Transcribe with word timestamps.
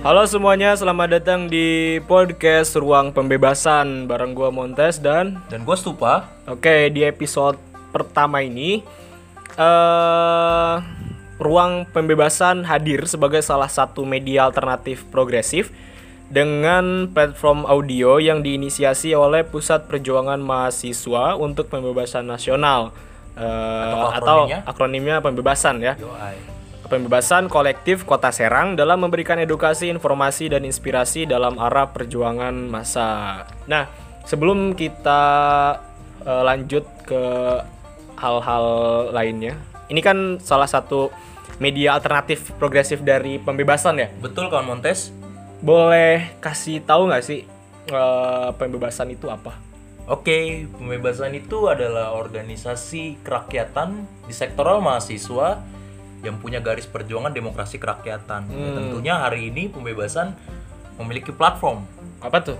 Halo 0.00 0.24
semuanya, 0.24 0.72
selamat 0.72 1.20
datang 1.20 1.40
di 1.44 2.00
podcast 2.08 2.72
Ruang 2.72 3.12
Pembebasan 3.12 4.08
bareng 4.08 4.32
gua 4.32 4.48
Montes 4.48 4.96
dan 4.96 5.36
Dan 5.52 5.68
gue 5.68 5.76
Stupa. 5.76 6.24
Oke, 6.48 6.88
di 6.88 7.04
episode 7.04 7.60
pertama 7.92 8.40
ini 8.40 8.80
eh 9.54 10.74
Ruang 11.36 11.84
Pembebasan 11.88 12.64
hadir 12.64 13.04
sebagai 13.04 13.40
salah 13.40 13.68
satu 13.68 14.04
media 14.04 14.48
alternatif 14.48 15.04
progresif 15.08 15.68
dengan 16.32 17.08
platform 17.12 17.64
audio 17.64 18.16
yang 18.16 18.40
diinisiasi 18.40 19.12
oleh 19.12 19.44
Pusat 19.44 19.84
Perjuangan 19.84 20.40
Mahasiswa 20.40 21.36
untuk 21.36 21.68
Pembebasan 21.68 22.24
Nasional 22.24 22.92
Eh, 23.30 23.46
Atau 23.46 23.96
atau 23.96 24.10
akronimnya? 24.44 24.58
akronimnya 24.66 25.16
pembebasan 25.22 25.80
ya. 25.80 25.94
Yoi. 25.96 26.59
Pembebasan 26.90 27.46
kolektif 27.46 28.02
Kota 28.02 28.34
Serang 28.34 28.74
dalam 28.74 28.98
memberikan 28.98 29.38
edukasi, 29.38 29.86
informasi, 29.94 30.50
dan 30.50 30.66
inspirasi 30.66 31.22
dalam 31.22 31.54
arah 31.54 31.94
perjuangan 31.94 32.50
masa. 32.66 33.46
Nah, 33.70 33.86
sebelum 34.26 34.74
kita 34.74 35.22
eh, 36.26 36.42
lanjut 36.42 36.82
ke 37.06 37.22
hal-hal 38.18 38.66
lainnya, 39.14 39.54
ini 39.86 40.02
kan 40.02 40.42
salah 40.42 40.66
satu 40.66 41.14
media 41.62 41.94
alternatif 41.94 42.50
progresif 42.58 43.06
dari 43.06 43.38
pembebasan 43.38 44.02
ya. 44.02 44.10
Betul 44.18 44.50
kawan 44.50 44.74
Montes? 44.74 45.14
Boleh 45.62 46.34
kasih 46.42 46.82
tahu 46.82 47.06
nggak 47.06 47.22
sih 47.22 47.46
eh, 47.86 48.50
pembebasan 48.58 49.14
itu 49.14 49.30
apa? 49.30 49.54
Oke, 50.10 50.66
pembebasan 50.74 51.38
itu 51.38 51.70
adalah 51.70 52.18
organisasi 52.18 53.22
kerakyatan 53.22 54.10
di 54.26 54.34
sektoral 54.34 54.82
mahasiswa 54.82 55.62
yang 56.20 56.36
punya 56.36 56.60
garis 56.60 56.84
perjuangan 56.84 57.32
demokrasi 57.32 57.80
kerakyatan. 57.80 58.48
Ya, 58.48 58.68
tentunya 58.76 59.14
hari 59.16 59.48
ini 59.48 59.72
pembebasan 59.72 60.36
memiliki 61.00 61.32
platform. 61.32 61.84
Apa 62.20 62.44
tuh? 62.44 62.58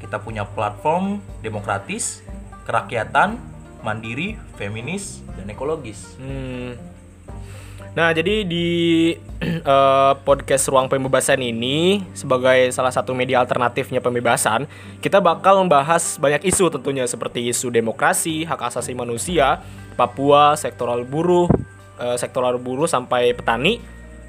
Kita 0.00 0.20
punya 0.20 0.44
platform 0.44 1.20
demokratis, 1.40 2.24
kerakyatan, 2.68 3.40
mandiri, 3.80 4.36
feminis, 4.56 5.24
dan 5.36 5.48
ekologis. 5.48 6.16
Hmm. 6.20 6.76
Nah, 7.90 8.14
jadi 8.14 8.46
di 8.46 8.68
eh, 9.42 10.12
podcast 10.22 10.70
Ruang 10.70 10.86
Pembebasan 10.86 11.42
ini 11.42 12.06
sebagai 12.14 12.70
salah 12.70 12.94
satu 12.94 13.16
media 13.16 13.42
alternatifnya 13.42 13.98
pembebasan, 13.98 14.70
kita 15.02 15.18
bakal 15.18 15.58
membahas 15.66 16.14
banyak 16.22 16.46
isu 16.46 16.70
tentunya 16.70 17.02
seperti 17.10 17.50
isu 17.50 17.72
demokrasi, 17.72 18.46
hak 18.46 18.70
asasi 18.70 18.94
manusia, 18.94 19.58
Papua, 19.98 20.54
sektoral 20.54 21.02
buruh, 21.02 21.50
eh, 22.00 22.16
sektoral 22.16 22.56
buruh 22.56 22.84
sampai 22.84 23.30
petani, 23.30 23.76
eh, 23.76 23.80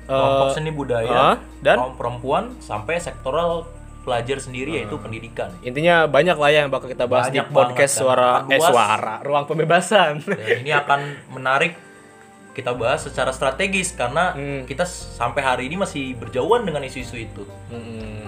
Kelompok 0.05 0.51
seni 0.51 0.69
budaya, 0.69 1.09
ah, 1.09 1.35
dan- 1.59 1.79
kaum 1.79 1.95
perempuan, 1.95 2.43
sampai 2.59 2.99
sektoral 2.99 3.63
pelajar 4.01 4.37
sendiri 4.37 4.75
yaitu 4.75 4.97
pendidikan. 4.97 5.53
intinya 5.61 6.03
banyak 6.05 6.33
lah 6.33 6.49
ya 6.49 6.59
yang 6.59 6.69
bakal 6.69 6.85
kita 6.85 7.05
bahas 7.05 7.29
Banyak 7.29 7.47
di 7.47 7.53
podcast 7.53 7.93
banget, 7.93 8.01
suara 8.01 8.31
eh 8.43 8.57
luas. 8.57 8.65
suara 8.67 9.13
Ruang 9.21 9.45
Pembebasan. 9.45 10.11
Dan 10.19 10.57
ini 10.59 10.71
akan 10.71 10.99
menarik 11.31 11.77
kita 12.51 12.73
bahas 12.73 12.99
secara 12.99 13.29
strategis 13.29 13.93
karena 13.93 14.33
Hmm. 14.33 14.65
kita 14.65 14.83
sampai 14.83 15.39
hari 15.39 15.63
ini 15.65 15.77
masih 15.77 16.17
berjauhan 16.17 16.65
dengan 16.65 16.81
isu-isu 16.81 17.15
itu. 17.15 17.45
Mm-mm. 17.69 18.25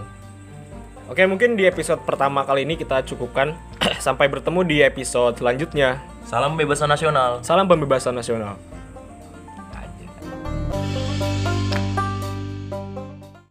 Oke, 1.06 1.26
mungkin 1.26 1.54
di 1.54 1.66
episode 1.66 2.00
pertama 2.02 2.42
kali 2.42 2.64
ini 2.64 2.74
kita 2.74 3.04
cukupkan. 3.04 3.52
Sampai 4.00 4.30
bertemu 4.30 4.64
di 4.64 4.80
episode 4.80 5.36
selanjutnya. 5.36 6.00
Salam 6.24 6.56
bebasan 6.56 6.88
nasional. 6.88 7.42
Salam 7.42 7.68
pembebasan 7.68 8.14
nasional. 8.14 8.56